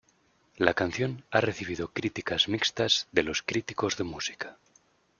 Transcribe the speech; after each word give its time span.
La 0.57 0.73
canción 0.79 1.23
ha 1.29 1.41
recibido 1.41 1.89
críticas 1.89 2.47
mixtas 2.49 3.07
de 3.11 3.21
los 3.21 3.43
críticos 3.43 3.97
de 3.97 4.03
música. 4.03 4.57